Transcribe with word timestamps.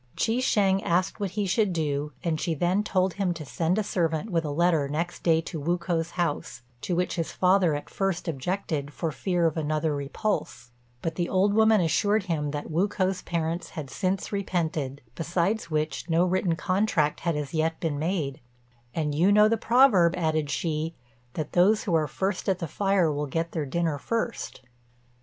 Chi 0.17 0.41
shêng 0.41 0.81
asked 0.83 1.19
what 1.19 1.29
he 1.37 1.45
should 1.45 1.71
do, 1.73 2.11
and 2.23 2.41
she 2.41 2.55
then 2.55 2.83
told 2.83 3.13
him 3.13 3.35
to 3.35 3.45
send 3.45 3.77
a 3.77 3.83
servant 3.83 4.31
with 4.31 4.43
a 4.43 4.49
letter 4.49 4.87
next 4.87 5.21
day 5.21 5.41
to 5.41 5.59
Wu 5.59 5.77
k'o's 5.77 6.09
house, 6.17 6.63
to 6.81 6.95
which 6.95 7.17
his 7.17 7.31
father 7.31 7.75
at 7.75 7.87
first 7.87 8.27
objected 8.27 8.91
for 8.93 9.11
fear 9.11 9.45
of 9.45 9.57
another 9.57 9.95
repulse; 9.95 10.71
but 11.03 11.13
the 11.13 11.29
old 11.29 11.53
woman 11.53 11.81
assured 11.81 12.23
him 12.23 12.49
that 12.49 12.71
Wu 12.71 12.87
k'o's 12.87 13.21
parents 13.21 13.69
had 13.77 13.91
since 13.91 14.31
repented, 14.31 15.03
besides 15.13 15.69
which 15.69 16.09
no 16.09 16.25
written 16.25 16.55
contract 16.55 17.19
had 17.19 17.35
as 17.35 17.53
yet 17.53 17.79
been 17.79 17.99
made; 17.99 18.39
"and 18.95 19.13
you 19.13 19.31
know 19.31 19.47
the 19.47 19.55
proverb," 19.55 20.15
added 20.17 20.49
she, 20.49 20.95
"that 21.35 21.51
those 21.53 21.83
who 21.83 21.93
are 21.93 22.07
first 22.07 22.49
at 22.49 22.57
the 22.57 22.67
fire 22.67 23.11
will 23.13 23.27
get 23.27 23.51
their 23.51 23.67
dinner 23.67 23.99
first." 23.99 24.61